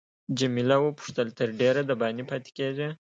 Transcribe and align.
جميله 0.37 0.77
وپوښتل 0.81 1.27
تر 1.37 1.49
ډېره 1.59 1.81
دباندې 1.89 2.23
پاتې 2.29 2.49
کیږې. 2.57 2.89